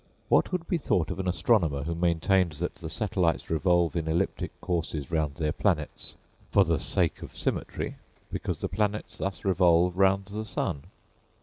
[0.29, 4.49] What would be thought of an astronomer who maintained that the satellites revolve in elliptic
[4.59, 6.15] courses round their planets
[6.49, 7.97] "for the sake of symmetry,"
[8.31, 10.85] because the planets thus revolve round the sun?